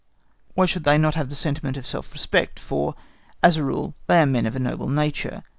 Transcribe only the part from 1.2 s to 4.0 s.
the sentiment of self respect, for, as a rule,